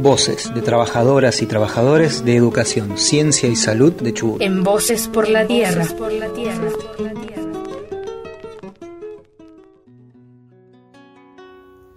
Voces 0.00 0.54
de 0.54 0.62
trabajadoras 0.62 1.42
y 1.42 1.46
trabajadores 1.46 2.24
de 2.24 2.36
educación, 2.36 2.96
ciencia 2.96 3.48
y 3.48 3.56
salud 3.56 3.92
de 3.94 4.14
Chubut. 4.14 4.40
En 4.40 4.62
Voces 4.62 5.08
por 5.08 5.28
la 5.28 5.44
Tierra. 5.44 5.84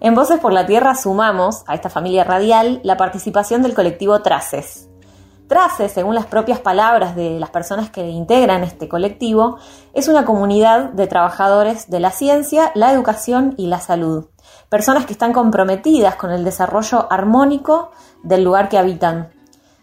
En 0.00 0.14
Voces 0.16 0.40
por 0.40 0.52
la 0.52 0.66
Tierra 0.66 0.96
sumamos 0.96 1.62
a 1.68 1.76
esta 1.76 1.90
familia 1.90 2.24
radial 2.24 2.80
la 2.82 2.96
participación 2.96 3.62
del 3.62 3.72
colectivo 3.72 4.20
Traces. 4.20 4.88
Traces, 5.46 5.92
según 5.92 6.16
las 6.16 6.26
propias 6.26 6.58
palabras 6.58 7.14
de 7.14 7.38
las 7.38 7.50
personas 7.50 7.90
que 7.90 8.08
integran 8.08 8.64
este 8.64 8.88
colectivo, 8.88 9.58
es 9.94 10.08
una 10.08 10.24
comunidad 10.24 10.90
de 10.90 11.06
trabajadores 11.06 11.88
de 11.88 12.00
la 12.00 12.10
ciencia, 12.10 12.72
la 12.74 12.92
educación 12.92 13.54
y 13.56 13.68
la 13.68 13.78
salud. 13.78 14.31
Personas 14.68 15.06
que 15.06 15.12
están 15.12 15.32
comprometidas 15.32 16.16
con 16.16 16.30
el 16.30 16.44
desarrollo 16.44 17.06
armónico 17.10 17.90
del 18.22 18.44
lugar 18.44 18.68
que 18.68 18.78
habitan. 18.78 19.30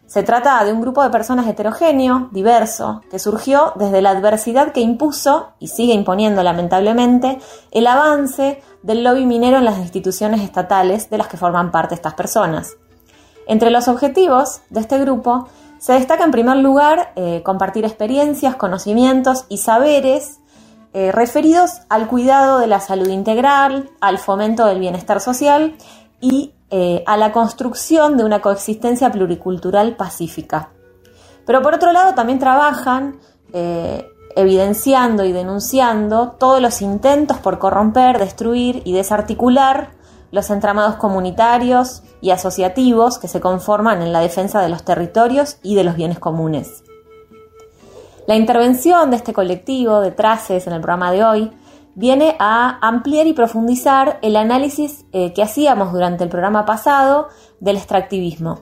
Se 0.09 0.23
trata 0.23 0.63
de 0.63 0.73
un 0.73 0.81
grupo 0.81 1.03
de 1.03 1.11
personas 1.11 1.45
heterogéneo, 1.45 2.29
diverso, 2.31 3.01
que 3.11 3.19
surgió 3.19 3.73
desde 3.75 4.01
la 4.01 4.09
adversidad 4.09 4.71
que 4.71 4.81
impuso, 4.81 5.49
y 5.59 5.67
sigue 5.67 5.93
imponiendo 5.93 6.41
lamentablemente, 6.41 7.37
el 7.69 7.85
avance 7.85 8.63
del 8.81 9.03
lobby 9.03 9.27
minero 9.27 9.57
en 9.57 9.65
las 9.65 9.77
instituciones 9.77 10.41
estatales 10.41 11.11
de 11.11 11.19
las 11.19 11.27
que 11.27 11.37
forman 11.37 11.69
parte 11.69 11.93
estas 11.93 12.15
personas. 12.15 12.75
Entre 13.45 13.69
los 13.69 13.87
objetivos 13.87 14.61
de 14.71 14.79
este 14.79 14.97
grupo 14.97 15.47
se 15.77 15.93
destaca 15.93 16.23
en 16.23 16.31
primer 16.31 16.57
lugar 16.57 17.13
eh, 17.15 17.41
compartir 17.43 17.85
experiencias, 17.85 18.55
conocimientos 18.55 19.45
y 19.47 19.57
saberes 19.57 20.39
eh, 20.93 21.11
referidos 21.11 21.81
al 21.89 22.07
cuidado 22.07 22.59
de 22.59 22.67
la 22.67 22.79
salud 22.79 23.07
integral, 23.07 23.89
al 24.01 24.17
fomento 24.17 24.65
del 24.65 24.79
bienestar 24.79 25.21
social 25.21 25.75
y 26.19 26.53
eh, 26.69 27.03
a 27.07 27.17
la 27.17 27.31
construcción 27.31 28.17
de 28.17 28.23
una 28.23 28.41
coexistencia 28.41 29.11
pluricultural 29.11 29.95
pacífica. 29.95 30.69
Pero 31.45 31.61
por 31.61 31.75
otro 31.75 31.91
lado 31.91 32.13
también 32.13 32.39
trabajan 32.39 33.19
evidenciando 34.35 35.25
y 35.25 35.31
denunciando 35.31 36.35
todos 36.39 36.61
los 36.61 36.83
intentos 36.83 37.37
por 37.37 37.57
corromper, 37.57 38.19
destruir 38.19 38.83
y 38.85 38.93
desarticular 38.93 39.89
los 40.31 40.49
entramados 40.49 40.95
comunitarios 40.95 42.03
y 42.21 42.31
asociativos 42.31 43.17
que 43.17 43.27
se 43.27 43.41
conforman 43.41 44.01
en 44.01 44.13
la 44.13 44.19
defensa 44.19 44.61
de 44.61 44.69
los 44.69 44.83
territorios 44.83 45.57
y 45.63 45.75
de 45.75 45.83
los 45.83 45.95
bienes 45.95 46.19
comunes. 46.19 46.83
La 48.29 48.35
intervención 48.35 49.09
de 49.09 49.15
este 49.15 49.33
colectivo 49.33 50.01
de 50.01 50.11
Traces 50.11 50.67
en 50.67 50.73
el 50.73 50.81
programa 50.81 51.11
de 51.11 51.23
hoy 51.23 51.51
viene 51.95 52.35
a 52.37 52.77
ampliar 52.87 53.25
y 53.25 53.33
profundizar 53.33 54.19
el 54.21 54.35
análisis 54.35 55.03
eh, 55.13 55.33
que 55.33 55.41
hacíamos 55.41 55.91
durante 55.91 56.25
el 56.25 56.29
programa 56.29 56.63
pasado 56.63 57.29
del 57.59 57.77
extractivismo. 57.77 58.61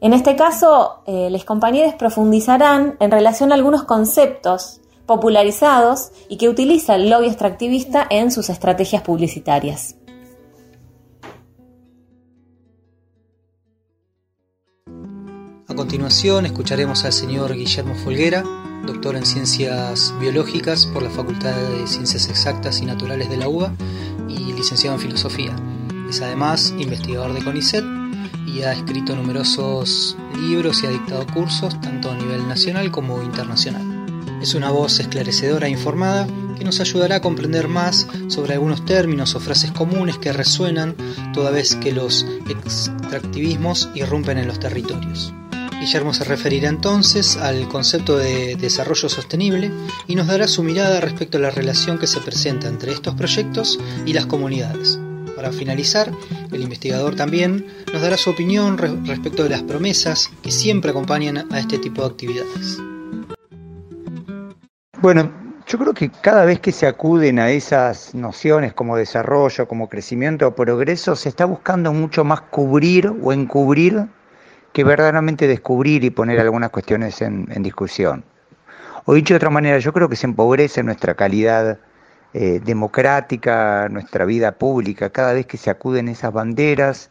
En 0.00 0.12
este 0.12 0.34
caso, 0.34 1.04
eh, 1.06 1.30
los 1.30 1.44
compañeros 1.44 1.94
profundizarán 1.94 2.96
en 2.98 3.12
relación 3.12 3.52
a 3.52 3.54
algunos 3.54 3.84
conceptos 3.84 4.80
popularizados 5.06 6.10
y 6.28 6.36
que 6.36 6.48
utiliza 6.48 6.96
el 6.96 7.10
lobby 7.10 7.26
extractivista 7.26 8.08
en 8.10 8.32
sus 8.32 8.50
estrategias 8.50 9.02
publicitarias. 9.02 9.97
Continuación 15.78 16.44
escucharemos 16.44 17.04
al 17.04 17.12
señor 17.12 17.54
Guillermo 17.54 17.94
Folguera, 17.94 18.42
doctor 18.84 19.14
en 19.14 19.24
Ciencias 19.24 20.12
Biológicas 20.20 20.86
por 20.86 21.04
la 21.04 21.08
Facultad 21.08 21.54
de 21.54 21.86
Ciencias 21.86 22.28
Exactas 22.28 22.80
y 22.80 22.84
Naturales 22.84 23.30
de 23.30 23.36
la 23.36 23.48
UBA 23.48 23.72
y 24.28 24.52
licenciado 24.54 24.96
en 24.96 25.00
Filosofía. 25.00 25.54
Es 26.10 26.20
además 26.20 26.74
investigador 26.76 27.32
de 27.32 27.44
CONICET 27.44 27.84
y 28.44 28.62
ha 28.62 28.72
escrito 28.72 29.14
numerosos 29.14 30.16
libros 30.36 30.82
y 30.82 30.86
ha 30.86 30.90
dictado 30.90 31.24
cursos 31.32 31.80
tanto 31.80 32.10
a 32.10 32.16
nivel 32.16 32.48
nacional 32.48 32.90
como 32.90 33.22
internacional. 33.22 33.84
Es 34.42 34.54
una 34.54 34.72
voz 34.72 34.98
esclarecedora 34.98 35.68
e 35.68 35.70
informada 35.70 36.26
que 36.58 36.64
nos 36.64 36.80
ayudará 36.80 37.16
a 37.16 37.22
comprender 37.22 37.68
más 37.68 38.08
sobre 38.26 38.54
algunos 38.54 38.84
términos 38.84 39.36
o 39.36 39.40
frases 39.40 39.70
comunes 39.70 40.18
que 40.18 40.32
resuenan 40.32 40.96
toda 41.32 41.52
vez 41.52 41.76
que 41.76 41.92
los 41.92 42.26
extractivismos 42.48 43.90
irrumpen 43.94 44.38
en 44.38 44.48
los 44.48 44.58
territorios. 44.58 45.32
Guillermo 45.80 46.12
se 46.12 46.24
referirá 46.24 46.68
entonces 46.68 47.36
al 47.36 47.68
concepto 47.68 48.16
de 48.18 48.56
desarrollo 48.56 49.08
sostenible 49.08 49.70
y 50.08 50.16
nos 50.16 50.26
dará 50.26 50.48
su 50.48 50.64
mirada 50.64 51.00
respecto 51.00 51.38
a 51.38 51.40
la 51.40 51.50
relación 51.50 51.98
que 51.98 52.08
se 52.08 52.20
presenta 52.20 52.66
entre 52.66 52.92
estos 52.92 53.14
proyectos 53.14 53.78
y 54.04 54.12
las 54.12 54.26
comunidades. 54.26 54.98
Para 55.36 55.52
finalizar, 55.52 56.10
el 56.50 56.62
investigador 56.62 57.14
también 57.14 57.64
nos 57.92 58.02
dará 58.02 58.16
su 58.16 58.30
opinión 58.30 58.76
respecto 58.76 59.44
de 59.44 59.50
las 59.50 59.62
promesas 59.62 60.30
que 60.42 60.50
siempre 60.50 60.90
acompañan 60.90 61.46
a 61.52 61.60
este 61.60 61.78
tipo 61.78 62.02
de 62.02 62.08
actividades. 62.08 62.78
Bueno, 65.00 65.30
yo 65.68 65.78
creo 65.78 65.94
que 65.94 66.10
cada 66.10 66.44
vez 66.44 66.58
que 66.58 66.72
se 66.72 66.88
acuden 66.88 67.38
a 67.38 67.50
esas 67.50 68.16
nociones 68.16 68.72
como 68.72 68.96
desarrollo, 68.96 69.68
como 69.68 69.88
crecimiento 69.88 70.48
o 70.48 70.54
progreso, 70.56 71.14
se 71.14 71.28
está 71.28 71.44
buscando 71.44 71.92
mucho 71.92 72.24
más 72.24 72.40
cubrir 72.40 73.12
o 73.22 73.32
encubrir 73.32 74.08
que 74.72 74.84
verdaderamente 74.84 75.46
descubrir 75.46 76.04
y 76.04 76.10
poner 76.10 76.40
algunas 76.40 76.70
cuestiones 76.70 77.20
en, 77.22 77.46
discusión. 77.62 78.24
O 79.04 79.14
dicho 79.14 79.34
de 79.34 79.38
otra 79.38 79.50
manera, 79.50 79.78
yo 79.78 79.92
creo 79.92 80.08
que 80.08 80.16
se 80.16 80.26
empobrece 80.26 80.82
nuestra 80.82 81.14
calidad 81.14 81.78
eh, 82.34 82.60
democrática, 82.64 83.88
nuestra 83.88 84.24
vida 84.24 84.52
pública, 84.52 85.10
cada 85.10 85.32
vez 85.32 85.46
que 85.46 85.56
se 85.56 85.70
acuden 85.70 86.08
esas 86.08 86.32
banderas 86.32 87.10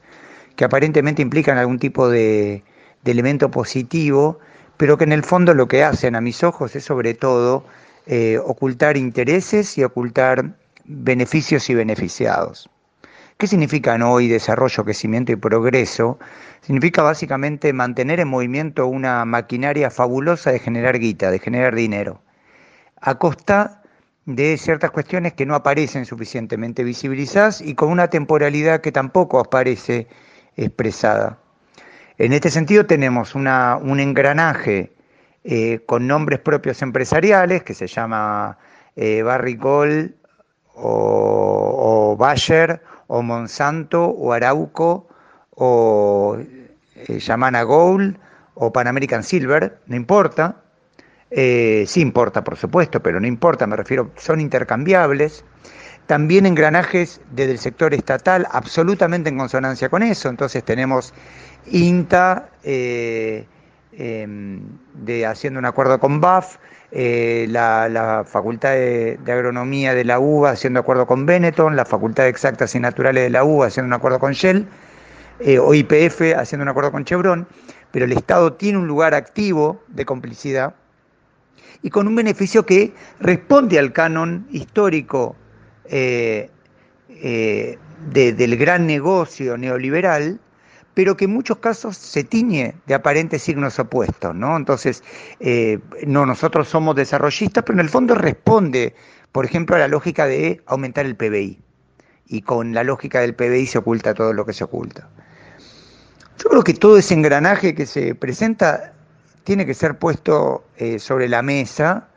que 0.57 0.65
aparentemente 0.65 1.21
implican 1.21 1.57
algún 1.57 1.79
tipo 1.79 2.09
de, 2.09 2.63
elemento 3.05 3.49
positivo, 3.49 4.39
pero 4.75 4.97
que 4.97 5.05
en 5.05 5.13
el 5.13 5.23
fondo 5.23 5.53
lo 5.53 5.69
que 5.69 5.81
hacen 5.81 6.15
a 6.15 6.19
mis 6.19 6.43
ojos 6.43 6.75
es 6.75 6.83
sobre 6.83 7.13
todo 7.13 7.63
eh, 8.05 8.37
ocultar 8.43 8.97
intereses 8.97 9.77
y 9.77 9.85
ocultar 9.85 10.55
beneficios 10.83 11.69
y 11.69 11.75
beneficiados. 11.75 12.69
¿Qué 13.37 13.45
significan 13.45 14.01
hoy 14.01 14.27
desarrollo, 14.27 14.83
crecimiento 14.83 15.31
y 15.31 15.35
progreso? 15.35 16.17
Significa 16.61 17.03
básicamente 17.03 17.71
mantener 17.71 18.19
en 18.19 18.29
movimiento 18.29 18.87
una 18.87 19.25
maquinaria 19.25 19.91
fabulosa 19.91 20.51
de 20.51 20.57
generar 20.57 20.97
guita, 20.97 21.29
de 21.29 21.37
generar 21.37 21.75
dinero, 21.75 22.19
a 22.99 23.19
costa 23.19 23.83
de 24.25 24.57
ciertas 24.57 24.89
cuestiones 24.89 25.33
que 25.33 25.45
no 25.45 25.53
aparecen 25.53 26.05
suficientemente 26.05 26.83
visibilizadas 26.83 27.61
y 27.61 27.75
con 27.75 27.89
una 27.89 28.09
temporalidad 28.09 28.81
que 28.81 28.91
tampoco 28.91 29.39
aparece 29.39 30.07
expresada. 30.55 31.37
En 32.17 32.33
este 32.33 32.49
sentido 32.49 32.87
tenemos 32.87 33.35
un 33.35 33.99
engranaje 33.99 34.93
eh, 35.43 35.81
con 35.85 36.07
nombres 36.07 36.39
propios 36.39 36.81
empresariales 36.81 37.61
que 37.61 37.75
se 37.75 37.85
llama 37.85 38.57
eh, 38.95 39.21
Barricol 39.21 40.15
o, 40.73 42.13
o, 42.13 42.17
Bayer 42.17 42.81
o 43.07 43.21
Monsanto 43.21 44.05
o 44.05 44.33
Arauco 44.33 45.07
o 45.51 46.37
eh, 46.39 47.19
Yamana 47.19 47.63
Gold 47.63 48.17
o 48.55 48.71
Pan 48.71 48.87
American 48.87 49.23
Silver, 49.23 49.79
no 49.87 49.95
importa, 49.95 50.55
eh, 51.29 51.83
sí 51.87 52.01
importa, 52.01 52.43
por 52.43 52.57
supuesto, 52.57 53.01
pero 53.01 53.19
no 53.19 53.27
importa, 53.27 53.67
me 53.67 53.75
refiero, 53.75 54.11
son 54.17 54.39
intercambiables. 54.39 55.43
También 56.05 56.45
engranajes 56.45 57.19
desde 57.31 57.51
el 57.51 57.59
sector 57.59 57.93
estatal, 57.93 58.47
absolutamente 58.51 59.29
en 59.29 59.37
consonancia 59.37 59.89
con 59.89 60.03
eso. 60.03 60.29
Entonces 60.29 60.63
tenemos 60.63 61.13
INTA 61.69 62.49
eh, 62.63 63.45
de, 63.97 65.25
haciendo 65.25 65.59
un 65.59 65.65
acuerdo 65.65 65.99
con 65.99 66.21
BAF, 66.21 66.57
eh, 66.91 67.47
la, 67.49 68.23
Facultad 68.27 68.71
de, 68.71 69.19
Agronomía 69.27 69.93
de 69.93 70.05
la 70.05 70.19
UBA 70.19 70.51
haciendo 70.51 70.79
acuerdo 70.79 71.07
con 71.07 71.25
Benetton, 71.25 71.75
la 71.75 71.85
Facultad 71.85 72.23
de 72.23 72.29
Exactas 72.29 72.75
y 72.75 72.79
Naturales 72.79 73.23
de 73.23 73.29
la 73.29 73.43
UBA 73.43 73.67
haciendo 73.67 73.87
un 73.87 73.93
acuerdo 73.93 74.19
con 74.19 74.33
Shell, 74.33 74.67
o 75.61 75.73
IPF 75.73 76.35
haciendo 76.35 76.63
un 76.63 76.69
acuerdo 76.69 76.91
con 76.91 77.05
Chevron, 77.05 77.47
pero 77.91 78.05
el 78.05 78.11
Estado 78.11 78.53
tiene 78.53 78.77
un 78.77 78.87
lugar 78.87 79.13
activo 79.13 79.81
de 79.87 80.05
complicidad 80.05 80.73
y 81.81 81.89
con 81.89 82.07
un 82.07 82.15
beneficio 82.15 82.65
que 82.65 82.93
responde 83.19 83.79
al 83.79 83.93
canon 83.93 84.47
histórico 84.51 85.35
eh, 85.85 86.49
eh, 87.09 87.77
del 88.11 88.57
gran 88.57 88.87
negocio 88.87 89.57
neoliberal, 89.57 90.39
pero 90.97 91.15
que 91.15 91.25
en 91.25 91.31
muchos 91.31 91.59
casos 91.59 91.95
se 91.95 92.23
tiñe 92.23 92.73
de 92.87 92.95
aparentes 92.95 93.43
signos 93.43 93.77
opuestos, 93.77 94.33
¿no? 94.33 94.57
Entonces, 94.57 95.03
eh, 95.39 95.77
no, 96.07 96.25
nosotros 96.25 96.69
somos 96.69 96.95
desarrollistas, 96.95 97.63
pero 97.63 97.75
en 97.75 97.81
el 97.81 97.89
fondo 97.89 98.15
responde, 98.15 98.95
por 99.31 99.45
ejemplo, 99.45 99.75
a 99.75 99.79
la 99.79 99.87
lógica 99.87 100.25
de 100.25 100.59
aumentar 100.65 101.05
el 101.05 101.15
PBI. 101.15 101.59
Y 102.25 102.41
con 102.41 102.73
la 102.73 102.83
lógica 102.83 103.21
del 103.21 103.35
PBI 103.35 103.67
se 103.67 103.77
oculta 103.77 104.15
todo 104.15 104.33
lo 104.33 104.43
que 104.43 104.53
se 104.53 104.63
oculta. 104.63 105.07
Yo 106.39 106.49
creo 106.49 106.63
que 106.63 106.73
todo 106.73 106.97
ese 106.97 107.13
engranaje 107.13 107.75
que 107.75 107.85
se 107.85 108.15
presenta 108.15 108.91
tiene 109.43 109.67
que 109.67 109.75
ser 109.75 109.99
puesto 109.99 110.65
eh, 110.77 110.97
sobre 110.97 111.29
la 111.29 111.43
mesa 111.43 112.07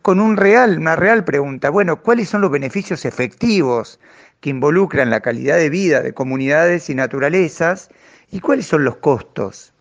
con 0.00 0.20
un 0.20 0.38
real, 0.38 0.78
una 0.78 0.96
real 0.96 1.22
pregunta. 1.22 1.68
Bueno, 1.68 2.00
¿cuáles 2.00 2.30
son 2.30 2.40
los 2.40 2.50
beneficios 2.50 3.04
efectivos 3.04 4.00
que 4.40 4.50
involucran 4.50 5.10
la 5.10 5.20
calidad 5.20 5.56
de 5.56 5.70
vida 5.70 6.00
de 6.02 6.14
comunidades 6.14 6.90
y 6.90 6.94
naturalezas 6.94 7.90
y 8.30 8.40
cuáles 8.40 8.66
son 8.66 8.84
los 8.84 8.96
costos. 8.96 9.72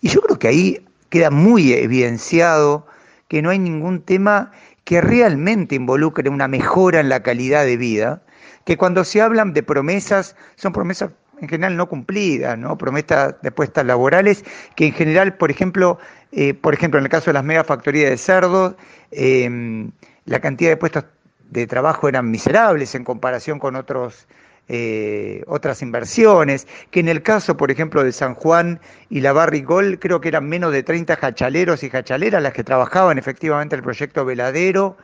Y 0.00 0.08
yo 0.08 0.20
creo 0.22 0.38
que 0.38 0.48
ahí 0.48 0.86
queda 1.10 1.30
muy 1.30 1.72
evidenciado 1.72 2.86
que 3.28 3.42
no 3.42 3.50
hay 3.50 3.58
ningún 3.58 4.02
tema 4.02 4.52
que 4.84 5.00
realmente 5.00 5.74
involucre 5.74 6.28
una 6.28 6.48
mejora 6.48 7.00
en 7.00 7.08
la 7.08 7.22
calidad 7.22 7.64
de 7.64 7.76
vida, 7.76 8.22
que 8.64 8.76
cuando 8.76 9.04
se 9.04 9.20
hablan 9.20 9.52
de 9.52 9.62
promesas, 9.62 10.36
son 10.56 10.72
promesas 10.72 11.10
en 11.40 11.48
general 11.48 11.76
no 11.76 11.88
cumplidas, 11.88 12.56
¿no? 12.58 12.78
promesas 12.78 13.34
de 13.42 13.50
puestas 13.50 13.84
laborales, 13.84 14.44
que 14.76 14.86
en 14.86 14.92
general, 14.92 15.36
por 15.36 15.50
ejemplo, 15.50 15.98
eh, 16.32 16.54
por 16.54 16.74
ejemplo, 16.74 16.98
en 16.98 17.04
el 17.04 17.10
caso 17.10 17.26
de 17.26 17.34
las 17.34 17.44
megafactorías 17.44 18.10
de 18.10 18.18
cerdos, 18.18 18.74
eh, 19.10 19.90
la 20.26 20.40
cantidad 20.40 20.70
de 20.70 20.76
puestos 20.76 21.04
de 21.50 21.66
trabajo 21.66 22.08
eran 22.08 22.30
miserables 22.30 22.94
en 22.94 23.04
comparación 23.04 23.58
con 23.58 23.76
otros, 23.76 24.26
eh, 24.68 25.42
otras 25.46 25.82
inversiones, 25.82 26.66
que 26.90 27.00
en 27.00 27.08
el 27.08 27.22
caso, 27.22 27.56
por 27.56 27.70
ejemplo, 27.70 28.02
de 28.02 28.12
San 28.12 28.34
Juan 28.34 28.80
y 29.10 29.20
la 29.20 29.32
Barrigol, 29.32 29.98
creo 29.98 30.20
que 30.20 30.28
eran 30.28 30.48
menos 30.48 30.72
de 30.72 30.82
30 30.82 31.16
jachaleros 31.16 31.82
y 31.82 31.90
jachaleras 31.90 32.42
las 32.42 32.52
que 32.52 32.64
trabajaban 32.64 33.18
efectivamente 33.18 33.74
en 33.74 33.80
el 33.80 33.84
proyecto 33.84 34.24
Veladero, 34.24 34.96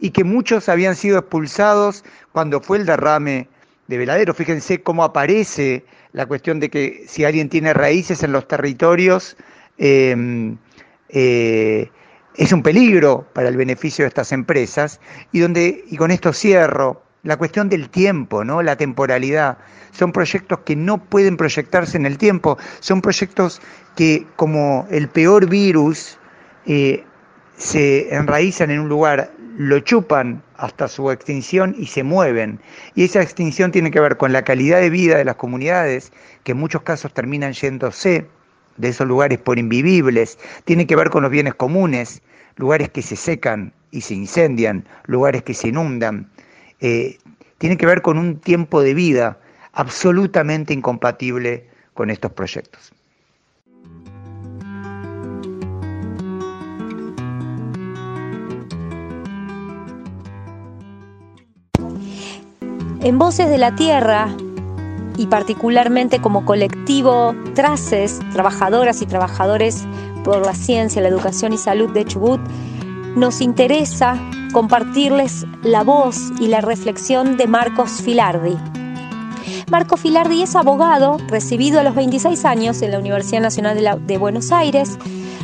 y 0.00 0.10
que 0.10 0.24
muchos 0.24 0.68
habían 0.68 0.96
sido 0.96 1.18
expulsados 1.18 2.04
cuando 2.32 2.60
fue 2.60 2.78
el 2.78 2.86
derrame 2.86 3.48
de 3.86 3.98
Veladero. 3.98 4.34
Fíjense 4.34 4.82
cómo 4.82 5.04
aparece 5.04 5.84
la 6.12 6.26
cuestión 6.26 6.58
de 6.58 6.70
que 6.70 7.04
si 7.06 7.24
alguien 7.24 7.48
tiene 7.48 7.72
raíces 7.72 8.22
en 8.22 8.32
los 8.32 8.48
territorios, 8.48 9.36
eh, 9.78 10.56
eh, 11.10 11.90
es 12.36 12.52
un 12.52 12.62
peligro 12.62 13.26
para 13.32 13.48
el 13.48 13.56
beneficio 13.56 14.04
de 14.04 14.08
estas 14.08 14.32
empresas 14.32 15.00
y 15.32 15.40
donde 15.40 15.84
y 15.88 15.96
con 15.96 16.10
esto 16.10 16.32
cierro 16.32 17.02
la 17.22 17.36
cuestión 17.36 17.68
del 17.68 17.88
tiempo, 17.88 18.44
¿no? 18.44 18.62
La 18.62 18.76
temporalidad. 18.76 19.58
Son 19.92 20.12
proyectos 20.12 20.60
que 20.60 20.74
no 20.74 20.98
pueden 20.98 21.36
proyectarse 21.36 21.96
en 21.96 22.06
el 22.06 22.18
tiempo, 22.18 22.58
son 22.80 23.00
proyectos 23.00 23.60
que 23.94 24.26
como 24.36 24.86
el 24.90 25.08
peor 25.08 25.48
virus 25.48 26.18
eh, 26.66 27.04
se 27.56 28.14
enraizan 28.14 28.70
en 28.70 28.80
un 28.80 28.88
lugar, 28.88 29.30
lo 29.56 29.78
chupan 29.80 30.42
hasta 30.56 30.88
su 30.88 31.10
extinción 31.10 31.76
y 31.78 31.86
se 31.86 32.02
mueven. 32.02 32.58
Y 32.94 33.04
esa 33.04 33.22
extinción 33.22 33.70
tiene 33.70 33.90
que 33.90 34.00
ver 34.00 34.16
con 34.16 34.32
la 34.32 34.42
calidad 34.42 34.80
de 34.80 34.90
vida 34.90 35.18
de 35.18 35.24
las 35.24 35.36
comunidades, 35.36 36.12
que 36.42 36.52
en 36.52 36.58
muchos 36.58 36.82
casos 36.82 37.12
terminan 37.12 37.52
yéndose 37.52 38.26
de 38.76 38.88
esos 38.88 39.06
lugares 39.06 39.38
por 39.38 39.58
invivibles, 39.58 40.38
tiene 40.64 40.86
que 40.86 40.96
ver 40.96 41.10
con 41.10 41.22
los 41.22 41.30
bienes 41.30 41.54
comunes, 41.54 42.22
lugares 42.56 42.90
que 42.90 43.02
se 43.02 43.16
secan 43.16 43.72
y 43.90 44.00
se 44.02 44.14
incendian, 44.14 44.86
lugares 45.04 45.42
que 45.42 45.54
se 45.54 45.68
inundan. 45.68 46.30
Eh, 46.80 47.18
tiene 47.58 47.76
que 47.76 47.86
ver 47.86 48.02
con 48.02 48.18
un 48.18 48.38
tiempo 48.38 48.82
de 48.82 48.94
vida 48.94 49.38
absolutamente 49.72 50.74
incompatible 50.74 51.68
con 51.94 52.10
estos 52.10 52.32
proyectos. 52.32 52.92
En 63.04 63.18
Voces 63.18 63.50
de 63.50 63.58
la 63.58 63.74
Tierra, 63.74 64.28
y 65.16 65.26
particularmente 65.26 66.20
como 66.20 66.44
colectivo 66.44 67.34
Traces, 67.54 68.20
trabajadoras 68.32 69.02
y 69.02 69.06
trabajadores 69.06 69.84
por 70.24 70.44
la 70.44 70.54
ciencia, 70.54 71.02
la 71.02 71.08
educación 71.08 71.52
y 71.52 71.58
salud 71.58 71.90
de 71.90 72.04
Chubut, 72.04 72.40
nos 73.16 73.40
interesa 73.40 74.16
compartirles 74.52 75.46
la 75.62 75.82
voz 75.82 76.32
y 76.40 76.48
la 76.48 76.60
reflexión 76.60 77.36
de 77.36 77.46
Marcos 77.46 78.02
Filardi. 78.02 78.56
Marco 79.70 79.96
Filardi 79.96 80.42
es 80.42 80.54
abogado, 80.54 81.16
recibido 81.28 81.80
a 81.80 81.82
los 81.82 81.94
26 81.94 82.44
años 82.44 82.82
en 82.82 82.90
la 82.90 82.98
Universidad 82.98 83.40
Nacional 83.40 84.06
de, 84.06 84.18
Buenos 84.18 84.52
Aires. 84.52 84.98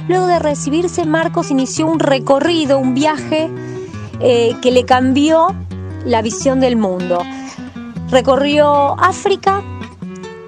Luego 0.06 0.26
de 0.26 0.38
recibirse, 0.38 1.06
Marcos 1.06 1.50
inició 1.50 1.87
un 1.87 1.99
recorrido, 1.99 2.79
un 2.79 2.94
viaje 2.94 3.50
eh, 4.20 4.55
que 4.61 4.70
le 4.70 4.85
cambió 4.85 5.55
la 6.05 6.23
visión 6.23 6.61
del 6.61 6.76
mundo. 6.76 7.23
Recorrió 8.10 8.99
África, 8.99 9.62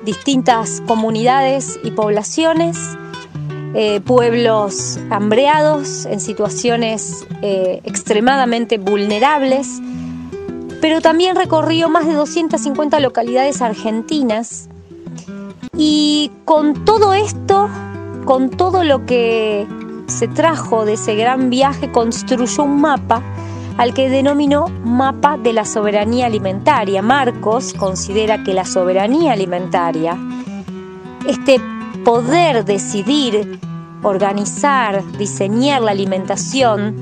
distintas 0.02 0.82
comunidades 0.86 1.78
y 1.84 1.90
poblaciones, 1.90 2.78
eh, 3.74 4.00
pueblos 4.00 4.98
hambreados 5.10 6.06
en 6.06 6.20
situaciones 6.20 7.26
eh, 7.42 7.82
extremadamente 7.84 8.78
vulnerables, 8.78 9.80
pero 10.80 11.02
también 11.02 11.36
recorrió 11.36 11.90
más 11.90 12.06
de 12.06 12.14
250 12.14 12.98
localidades 12.98 13.60
argentinas. 13.60 14.70
Y 15.76 16.32
con 16.46 16.86
todo 16.86 17.12
esto, 17.12 17.68
con 18.24 18.48
todo 18.48 18.84
lo 18.84 19.04
que 19.04 19.66
se 20.06 20.28
trajo 20.28 20.86
de 20.86 20.94
ese 20.94 21.14
gran 21.14 21.50
viaje, 21.50 21.92
construyó 21.92 22.64
un 22.64 22.80
mapa 22.80 23.22
al 23.76 23.94
que 23.94 24.08
denominó 24.08 24.68
Mapa 24.84 25.36
de 25.36 25.52
la 25.52 25.64
Soberanía 25.64 26.26
Alimentaria. 26.26 27.02
Marcos 27.02 27.72
considera 27.74 28.42
que 28.42 28.54
la 28.54 28.64
soberanía 28.64 29.32
alimentaria, 29.32 30.16
este 31.26 31.60
poder 32.04 32.64
decidir, 32.64 33.58
organizar, 34.02 35.02
diseñar 35.18 35.82
la 35.82 35.90
alimentación 35.90 36.94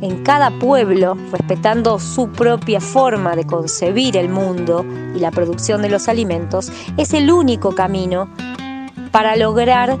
en 0.00 0.22
cada 0.22 0.50
pueblo, 0.50 1.16
respetando 1.30 1.98
su 1.98 2.28
propia 2.30 2.80
forma 2.80 3.36
de 3.36 3.46
concebir 3.46 4.16
el 4.16 4.28
mundo 4.30 4.84
y 5.14 5.18
la 5.18 5.30
producción 5.30 5.82
de 5.82 5.90
los 5.90 6.08
alimentos, 6.08 6.72
es 6.96 7.12
el 7.12 7.30
único 7.30 7.74
camino 7.74 8.30
para 9.12 9.36
lograr 9.36 9.98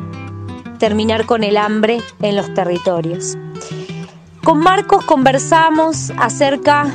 terminar 0.78 1.26
con 1.26 1.44
el 1.44 1.56
hambre 1.58 2.00
en 2.22 2.36
los 2.36 2.52
territorios. 2.54 3.36
Con 4.44 4.58
Marcos 4.60 5.04
conversamos 5.04 6.10
acerca 6.18 6.86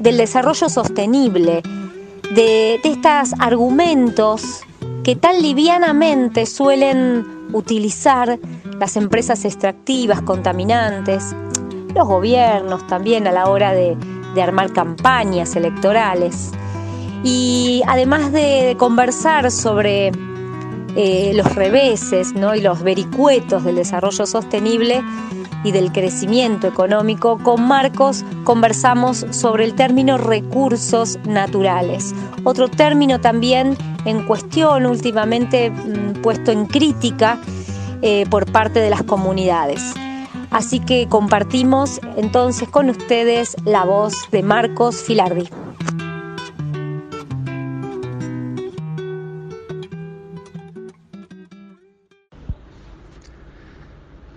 del 0.00 0.16
desarrollo 0.16 0.68
sostenible, 0.68 1.62
de, 2.32 2.76
estos 2.84 3.34
argumentos 3.40 4.60
que 5.02 5.16
tan 5.16 5.42
livianamente 5.42 6.46
suelen 6.46 7.26
utilizar 7.52 8.38
las 8.78 8.96
empresas 8.96 9.44
extractivas, 9.44 10.22
contaminantes, 10.22 11.34
los 11.92 12.06
gobiernos 12.06 12.86
también 12.86 13.26
a 13.26 13.32
la 13.32 13.48
hora 13.48 13.72
de, 13.72 13.96
armar 14.40 14.72
campañas 14.72 15.56
electorales. 15.56 16.52
Y 17.24 17.82
además 17.88 18.30
de, 18.30 18.76
conversar 18.78 19.50
sobre 19.50 20.12
eh, 20.96 21.32
los 21.34 21.54
reveses 21.54 22.34
¿no? 22.34 22.54
y 22.54 22.60
los 22.60 22.82
vericuetos 22.82 23.64
del 23.64 23.76
desarrollo 23.76 24.26
sostenible 24.26 25.02
y 25.62 25.72
del 25.72 25.92
crecimiento 25.92 26.66
económico, 26.66 27.38
con 27.38 27.66
Marcos 27.66 28.24
conversamos 28.44 29.26
sobre 29.30 29.64
el 29.64 29.74
término 29.74 30.18
recursos 30.18 31.18
naturales, 31.26 32.14
otro 32.44 32.68
término 32.68 33.20
también 33.20 33.76
en 34.04 34.24
cuestión, 34.24 34.86
últimamente 34.86 35.70
mm, 35.70 36.22
puesto 36.22 36.50
en 36.50 36.66
crítica 36.66 37.38
eh, 38.02 38.24
por 38.30 38.50
parte 38.50 38.80
de 38.80 38.90
las 38.90 39.02
comunidades. 39.02 39.82
Así 40.50 40.80
que 40.80 41.06
compartimos 41.08 42.00
entonces 42.16 42.68
con 42.68 42.90
ustedes 42.90 43.56
la 43.64 43.84
voz 43.84 44.14
de 44.32 44.42
Marcos 44.42 44.96
Filardi. 44.96 45.48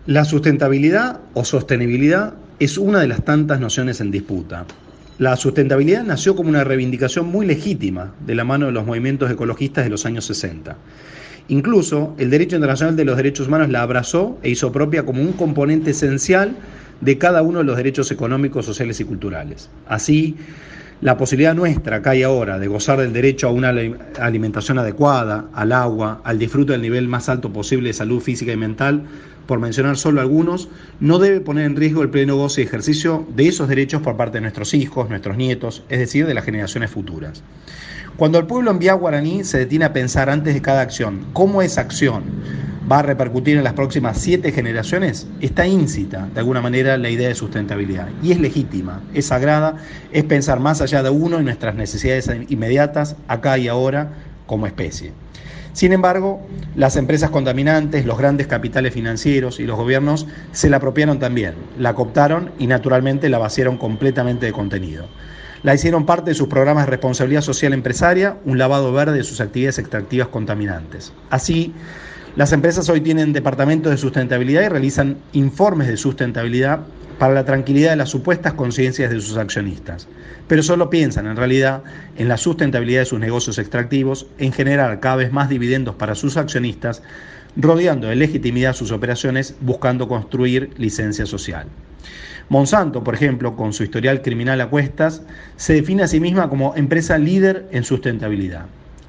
La 0.06 0.26
sustentabilidad 0.26 1.22
o 1.34 1.46
sostenibilidad 1.46 2.34
es 2.60 2.78
una 2.78 3.00
de 3.00 3.08
las 3.08 3.24
tantas 3.24 3.62
nociones 3.62 4.02
en 4.02 4.12
disputa. 4.12 4.66
La 5.18 5.38
sustentabilidad 5.38 6.04
nació 6.04 6.36
como 6.36 6.50
una 6.50 6.66
reivindicación 6.66 7.28
muy 7.28 7.46
legítima 7.46 8.14
de 8.26 8.36
la 8.36 8.44
mano 8.44 8.66
de 8.66 8.74
los 8.74 8.86
movimientos 8.86 9.32
ecologistas 9.32 9.86
de 9.86 9.90
los 9.90 10.06
años 10.06 10.26
60. 10.26 10.76
Incluso 11.48 12.16
el 12.18 12.30
derecho 12.30 12.58
internacional 12.58 12.98
de 12.98 13.06
los 13.06 13.16
derechos 13.16 13.48
humanos 13.48 13.70
la 13.70 13.82
abrazó 13.82 14.38
e 14.44 14.50
hizo 14.50 14.74
propia 14.74 15.06
como 15.06 15.22
un 15.22 15.32
componente 15.32 15.92
esencial 15.92 16.54
de 17.00 17.18
cada 17.18 17.42
uno 17.42 17.60
de 17.60 17.66
los 17.66 17.78
derechos 17.78 18.12
económicos, 18.12 18.66
sociales 18.66 19.00
y 19.00 19.06
culturales. 19.06 19.70
Así, 19.88 20.36
la 21.04 21.18
posibilidad 21.18 21.54
nuestra 21.54 21.98
acá 21.98 22.16
y 22.16 22.24
ahora 22.24 22.60
de 22.60 22.70
gozar 22.70 22.98
del 22.98 23.12
derecho 23.12 23.50
a 23.50 23.52
una 23.52 23.74
alimentación 24.22 24.80
adecuada, 24.80 25.50
al 25.54 25.74
agua, 25.74 26.22
al 26.24 26.40
disfrute 26.40 26.72
del 26.72 26.82
nivel 26.82 27.10
más 27.10 27.28
alto 27.28 27.52
posible 27.52 27.90
de 27.90 27.94
salud 27.94 28.22
física 28.22 28.54
y 28.54 28.56
mental, 28.58 29.04
por 29.46 29.60
mencionar 29.60 29.98
solo 29.98 30.22
algunos, 30.22 30.70
no 31.02 31.20
debe 31.20 31.42
poner 31.42 31.66
en 31.66 31.76
riesgo 31.76 32.04
el 32.04 32.10
pleno 32.10 32.38
goce 32.38 32.62
y 32.62 32.64
ejercicio 32.64 33.28
de 33.36 33.50
esos 33.50 33.68
derechos 33.68 34.02
por 34.02 34.16
parte 34.16 34.38
de 34.38 34.44
nuestros 34.44 34.74
hijos, 34.74 35.10
nuestros 35.10 35.36
nietos, 35.36 35.84
es 35.90 36.00
decir, 36.00 36.26
de 36.26 36.36
las 36.36 36.46
generaciones 36.46 36.90
futuras. 36.90 37.44
Cuando 38.16 38.40
el 38.40 38.46
pueblo 38.46 38.72
en 38.72 38.80
vía 38.80 38.94
guaraní 38.94 39.44
se 39.44 39.58
detiene 39.58 39.84
a 39.84 39.92
pensar 39.92 40.30
antes 40.30 40.54
de 40.54 40.62
cada 40.62 40.80
acción, 40.80 41.26
¿cómo 41.34 41.62
es 41.62 41.78
acción? 41.78 42.24
Va 42.92 43.00
a 43.00 43.02
repercutir 43.02 43.58
en 43.58 43.64
las 43.64 43.74
próximas 43.74 44.18
siete 44.18 44.52
generaciones, 44.52 45.28
está 45.40 45.66
íncita 45.66 46.28
de 46.34 46.40
alguna 46.40 46.62
manera 46.62 46.98
la 46.98 47.10
idea 47.10 47.30
de 47.30 47.36
sustentabilidad. 47.36 48.10
Y 48.22 48.32
es 48.32 48.40
legítima, 48.40 49.02
es 49.14 49.28
sagrada, 49.28 49.78
es 50.12 50.24
pensar 50.24 50.60
más 50.60 50.82
allá 50.82 51.04
de 51.04 51.10
uno 51.10 51.40
y 51.40 51.44
nuestras 51.44 51.76
necesidades 51.76 52.30
inmediatas, 52.50 53.16
acá 53.28 53.58
y 53.58 53.68
ahora, 53.68 54.14
como 54.46 54.68
especie. 54.68 55.12
Sin 55.74 55.92
embargo, 55.92 56.46
las 56.76 56.98
empresas 56.98 57.32
contaminantes, 57.32 58.06
los 58.06 58.20
grandes 58.20 58.46
capitales 58.46 58.94
financieros 58.94 59.60
y 59.60 59.66
los 59.66 59.76
gobiernos 59.76 60.28
se 60.52 60.70
la 60.70 60.78
apropiaron 60.78 61.18
también, 61.18 61.56
la 61.80 61.96
cooptaron 61.96 62.52
y 62.60 62.68
naturalmente 62.68 63.28
la 63.28 63.40
vaciaron 63.40 63.78
completamente 63.78 64.46
de 64.46 64.52
contenido. 64.52 65.08
La 65.64 65.74
hicieron 65.74 66.06
parte 66.06 66.32
de 66.32 66.36
sus 66.36 66.48
programas 66.48 66.86
de 66.86 66.92
responsabilidad 66.92 67.42
social 67.42 67.74
empresaria, 67.74 68.38
un 68.46 68.58
lavado 68.58 68.92
verde 68.92 69.18
de 69.18 69.24
sus 69.24 69.40
actividades 69.42 69.80
extractivas 69.80 70.28
contaminantes. 70.28 71.14
Así, 71.30 71.74
las 72.36 72.52
empresas 72.52 72.90
hoy 72.90 73.00
tienen 73.02 73.32
departamentos 73.32 73.92
de 73.92 73.98
sustentabilidad 73.98 74.64
y 74.64 74.68
realizan 74.68 75.18
informes 75.34 75.88
de 75.88 75.98
sustentabilidad 75.98 76.80
para 77.20 77.36
la 77.36 77.46
tranquilidad 77.46 77.92
de 77.92 77.96
las 77.98 78.10
supuestas 78.10 78.54
conciencias 78.54 79.12
de 79.12 79.22
sus 79.22 79.38
accionistas, 79.38 80.08
pero 80.48 80.64
solo 80.64 80.90
piensan 80.90 81.28
en 81.28 81.38
realidad 81.38 81.84
en 82.18 82.28
la 82.28 82.38
sustentabilidad 82.38 83.02
de 83.02 83.06
sus 83.06 83.20
negocios 83.20 83.60
extractivos, 83.60 84.26
en 84.40 84.52
generar 84.52 85.00
cada 85.00 85.18
vez 85.18 85.32
más 85.32 85.48
dividendos 85.48 85.94
para 85.94 86.16
sus 86.16 86.36
accionistas, 86.36 87.04
rodeando 87.56 88.08
de 88.08 88.16
legitimidad 88.16 88.74
sus 88.74 88.92
operaciones 88.92 89.56
buscando 89.62 90.08
construir 90.08 90.72
licencia 90.78 91.28
social. 91.28 91.68
Monsanto, 92.50 93.04
por 93.04 93.14
ejemplo, 93.14 93.56
con 93.56 93.74
su 93.74 93.84
historial 93.84 94.24
criminal 94.24 94.60
a 94.60 94.70
cuestas, 94.70 95.22
se 95.56 95.74
define 95.74 96.02
a 96.02 96.08
sí 96.08 96.20
misma 96.20 96.50
como 96.50 96.74
empresa 96.76 97.20
líder 97.20 97.68
en 97.72 97.84
sustentabilidad. 97.84 98.66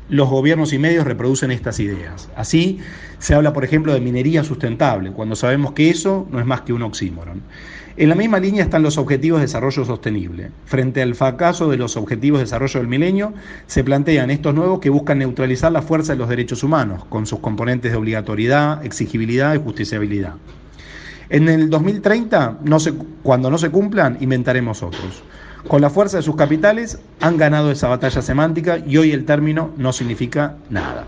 Los 0.08 0.28
gobiernos 0.28 0.72
y 0.72 0.78
medios 0.78 1.06
reproducen 1.06 1.50
estas 1.50 1.80
ideas. 1.80 2.28
Así, 2.36 2.78
se 3.18 3.34
habla, 3.34 3.52
por 3.54 3.64
ejemplo, 3.64 3.94
de 3.94 4.00
minería 4.00 4.44
sustentable, 4.44 5.12
cuando 5.12 5.34
sabemos 5.34 5.72
que 5.72 5.88
eso 5.88 6.26
no 6.30 6.40
es 6.40 6.46
más 6.46 6.60
que 6.60 6.74
un 6.74 6.82
oxímoron. 6.82 7.42
En 7.96 8.08
la 8.08 8.16
misma 8.16 8.40
línea 8.40 8.64
están 8.64 8.82
los 8.82 8.98
Objetivos 8.98 9.38
de 9.38 9.46
Desarrollo 9.46 9.84
Sostenible. 9.84 10.50
Frente 10.66 11.00
al 11.00 11.14
fracaso 11.14 11.70
de 11.70 11.76
los 11.76 11.96
Objetivos 11.96 12.40
de 12.40 12.44
Desarrollo 12.44 12.80
del 12.80 12.88
Milenio, 12.88 13.32
se 13.66 13.84
plantean 13.84 14.30
estos 14.30 14.52
nuevos 14.52 14.80
que 14.80 14.90
buscan 14.90 15.20
neutralizar 15.20 15.70
la 15.70 15.80
fuerza 15.80 16.12
de 16.12 16.18
los 16.18 16.28
derechos 16.28 16.64
humanos, 16.64 17.04
con 17.04 17.24
sus 17.24 17.38
componentes 17.38 17.92
de 17.92 17.96
obligatoriedad, 17.96 18.84
exigibilidad 18.84 19.54
y 19.54 19.58
justiciabilidad. 19.58 20.34
En 21.30 21.48
el 21.48 21.70
2030, 21.70 22.58
no 22.64 22.78
cuando 23.22 23.48
no 23.48 23.58
se 23.58 23.70
cumplan, 23.70 24.18
inventaremos 24.20 24.82
otros. 24.82 25.22
Con 25.68 25.80
la 25.80 25.88
fuerza 25.88 26.18
de 26.18 26.22
sus 26.22 26.36
capitales 26.36 26.98
han 27.20 27.38
ganado 27.38 27.70
esa 27.70 27.88
batalla 27.88 28.20
semántica 28.20 28.78
y 28.78 28.98
hoy 28.98 29.12
el 29.12 29.24
término 29.24 29.70
no 29.78 29.92
significa 29.92 30.56
nada. 30.68 31.06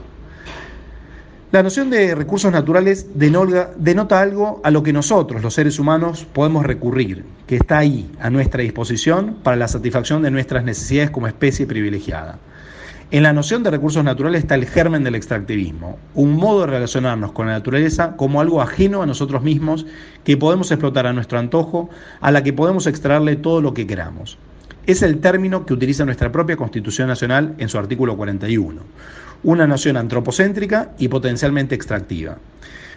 La 1.52 1.62
noción 1.62 1.90
de 1.90 2.14
recursos 2.14 2.50
naturales 2.50 3.06
denota 3.14 4.20
algo 4.20 4.60
a 4.64 4.70
lo 4.70 4.82
que 4.82 4.92
nosotros, 4.92 5.42
los 5.42 5.54
seres 5.54 5.78
humanos, 5.78 6.26
podemos 6.32 6.64
recurrir, 6.66 7.24
que 7.46 7.56
está 7.56 7.78
ahí, 7.78 8.10
a 8.20 8.30
nuestra 8.30 8.62
disposición, 8.62 9.36
para 9.42 9.56
la 9.56 9.68
satisfacción 9.68 10.22
de 10.22 10.30
nuestras 10.30 10.64
necesidades 10.64 11.10
como 11.10 11.28
especie 11.28 11.66
privilegiada. 11.66 12.38
En 13.12 13.22
la 13.22 13.32
noción 13.32 13.62
de 13.62 13.70
recursos 13.70 14.02
naturales 14.02 14.40
está 14.40 14.56
el 14.56 14.66
germen 14.66 15.04
del 15.04 15.14
extractivismo, 15.14 15.98
un 16.14 16.32
modo 16.32 16.62
de 16.62 16.66
relacionarnos 16.66 17.32
con 17.32 17.46
la 17.46 17.52
naturaleza 17.52 18.16
como 18.16 18.40
algo 18.40 18.60
ajeno 18.60 19.00
a 19.00 19.06
nosotros 19.06 19.42
mismos 19.42 19.86
que 20.24 20.36
podemos 20.36 20.70
explotar 20.72 21.06
a 21.06 21.12
nuestro 21.12 21.38
antojo, 21.38 21.88
a 22.20 22.32
la 22.32 22.42
que 22.42 22.52
podemos 22.52 22.88
extraerle 22.88 23.36
todo 23.36 23.60
lo 23.60 23.74
que 23.74 23.86
queramos. 23.86 24.38
Es 24.86 25.02
el 25.02 25.20
término 25.20 25.66
que 25.66 25.74
utiliza 25.74 26.04
nuestra 26.04 26.32
propia 26.32 26.56
Constitución 26.56 27.06
Nacional 27.06 27.54
en 27.58 27.68
su 27.68 27.78
artículo 27.78 28.16
41 28.16 28.82
una 29.42 29.66
nación 29.66 29.96
antropocéntrica 29.96 30.90
y 30.98 31.08
potencialmente 31.08 31.74
extractiva. 31.74 32.38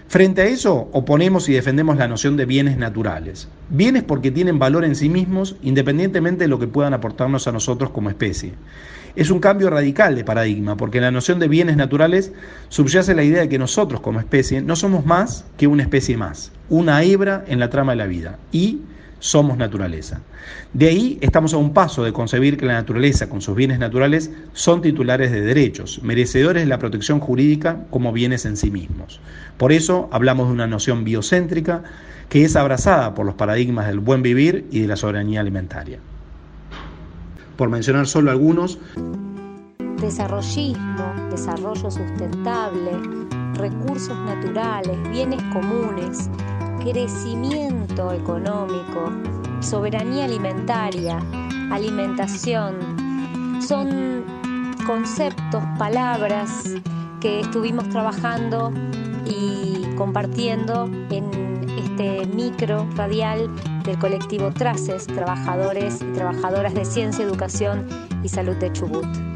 Frente 0.10 0.42
a 0.42 0.46
eso, 0.46 0.90
oponemos 0.92 1.48
y 1.50 1.54
defendemos 1.54 1.96
la 1.98 2.08
noción 2.08 2.36
de 2.36 2.48
bienes 2.48 2.78
naturales. 2.78 3.48
Bienes 3.70 4.02
porque 4.02 4.32
tienen 4.32 4.58
valor 4.58 4.84
en 4.84 4.96
sí 4.96 5.08
mismos, 5.08 5.56
independientemente 5.62 6.46
de 6.46 6.48
lo 6.48 6.58
que 6.58 6.66
puedan 6.66 6.96
aportarnos 6.96 7.48
a 7.48 7.52
nosotros 7.52 7.92
como 7.92 8.10
especie. 8.10 8.54
Es 9.16 9.30
un 9.30 9.40
cambio 9.40 9.70
radical 9.70 10.16
de 10.16 10.24
paradigma, 10.24 10.76
porque 10.78 11.00
la 11.00 11.12
noción 11.12 11.38
de 11.38 11.48
bienes 11.48 11.78
naturales 11.78 12.32
subyace 12.70 13.14
la 13.14 13.22
idea 13.24 13.42
de 13.42 13.50
que 13.50 13.60
nosotros 13.60 14.02
como 14.02 14.20
especie 14.20 14.64
no 14.64 14.76
somos 14.76 15.06
más 15.06 15.46
que 15.58 15.68
una 15.68 15.84
especie 15.84 16.18
más, 16.18 16.52
una 16.70 17.04
hebra 17.04 17.46
en 17.48 17.60
la 17.60 17.70
trama 17.70 17.92
de 17.92 17.98
la 17.98 18.08
vida, 18.08 18.40
y 18.52 18.80
somos 19.20 19.58
naturaleza. 19.58 20.22
De 20.74 20.88
ahí 20.88 21.18
estamos 21.22 21.54
a 21.54 21.58
un 21.58 21.74
paso 21.74 22.04
de 22.04 22.14
concebir 22.14 22.58
que 22.58 22.66
la 22.66 22.74
naturaleza, 22.74 23.30
con 23.30 23.42
sus 23.42 23.56
bienes 23.56 23.80
naturales, 23.80 24.32
son 24.54 24.82
titulares 24.82 25.32
de 25.32 25.42
derechos, 25.42 26.02
merecedores 26.04 26.64
de 26.64 26.70
la 26.70 26.80
protección 26.80 27.20
jurídica 27.20 27.86
como 27.90 28.12
bienes 28.12 28.46
en 28.46 28.58
sí 28.58 28.72
mismos. 28.72 29.20
Por 29.58 29.72
eso 29.72 30.10
hablamos 30.12 30.48
de 30.48 30.54
una 30.54 30.68
noción 30.68 31.04
biocéntrica 31.04 31.84
que 32.30 32.46
es 32.46 32.56
abrazada 32.56 33.16
por 33.16 33.26
los 33.26 33.36
paradigmas 33.36 33.88
del 33.88 34.00
buen 34.00 34.22
vivir 34.22 34.68
y 34.72 34.82
de 34.82 34.88
la 34.88 34.96
soberanía 34.96 35.42
alimentaria. 35.42 36.00
Por 37.58 37.70
mencionar 37.70 38.08
solo 38.08 38.32
algunos. 38.32 38.80
Desarrollismo, 40.00 41.14
desarrollo 41.30 41.92
sustentable, 41.92 42.92
recursos 43.56 44.18
naturales, 44.20 44.98
bienes 45.12 45.42
comunes, 45.52 46.30
crecimiento 46.80 48.12
económico, 48.14 49.12
soberanía 49.62 50.26
alimentaria, 50.26 51.20
alimentación. 51.72 52.76
Son 53.62 54.24
conceptos, 54.86 55.64
palabras 55.78 56.76
que 57.20 57.42
estuvimos 57.42 57.88
trabajando 57.90 58.72
y 59.26 59.84
compartiendo 59.96 60.90
en 61.10 61.50
este 61.78 62.26
micro 62.28 62.88
radial 62.96 63.50
del 63.84 64.00
colectivo 64.00 64.52
Traces, 64.52 65.06
trabajadores 65.08 66.02
y 66.02 66.14
trabajadoras 66.14 66.74
de 66.74 66.86
ciencia, 66.86 67.26
educación 67.26 67.88
y 68.24 68.30
salud 68.30 68.56
de 68.56 68.72
Chubut. 68.72 69.29